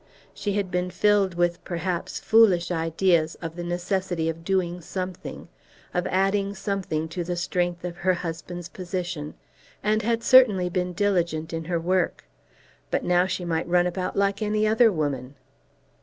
[0.33, 5.47] She had been filled with, perhaps, foolish ideas of the necessity of doing something,
[5.93, 9.35] of adding something to the strength of her husband's position,
[9.83, 12.23] and had certainly been diligent in her work.
[12.89, 15.35] But now she might run about like any other woman.